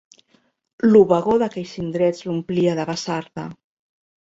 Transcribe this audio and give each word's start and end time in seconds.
L'obagor 0.93 1.39
d'aquells 1.45 1.75
indrets 1.85 2.27
l'omplia 2.31 2.77
de 2.83 2.91
basarda. 2.95 3.51